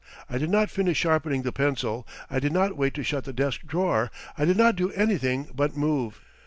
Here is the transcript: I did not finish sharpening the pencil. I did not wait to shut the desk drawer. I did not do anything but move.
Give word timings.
I 0.27 0.39
did 0.39 0.49
not 0.49 0.71
finish 0.71 0.97
sharpening 0.97 1.43
the 1.43 1.51
pencil. 1.51 2.07
I 2.27 2.39
did 2.39 2.51
not 2.51 2.75
wait 2.75 2.95
to 2.95 3.03
shut 3.03 3.23
the 3.23 3.31
desk 3.33 3.67
drawer. 3.67 4.09
I 4.35 4.45
did 4.45 4.57
not 4.57 4.75
do 4.75 4.91
anything 4.93 5.49
but 5.53 5.77
move. 5.77 6.21